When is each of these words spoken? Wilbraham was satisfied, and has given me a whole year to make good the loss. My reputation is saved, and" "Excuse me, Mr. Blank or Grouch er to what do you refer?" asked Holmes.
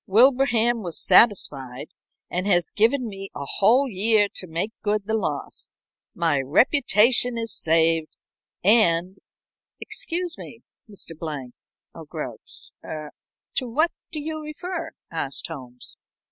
Wilbraham 0.07 0.81
was 0.81 0.99
satisfied, 0.99 1.89
and 2.27 2.47
has 2.47 2.71
given 2.71 3.07
me 3.07 3.29
a 3.35 3.45
whole 3.45 3.87
year 3.87 4.29
to 4.33 4.47
make 4.47 4.71
good 4.81 5.05
the 5.05 5.13
loss. 5.13 5.75
My 6.15 6.41
reputation 6.41 7.37
is 7.37 7.53
saved, 7.55 8.17
and" 8.63 9.19
"Excuse 9.79 10.39
me, 10.39 10.61
Mr. 10.89 11.15
Blank 11.15 11.53
or 11.93 12.05
Grouch 12.05 12.71
er 12.83 13.11
to 13.53 13.67
what 13.69 13.91
do 14.11 14.19
you 14.19 14.41
refer?" 14.41 14.93
asked 15.11 15.47
Holmes. 15.49 15.97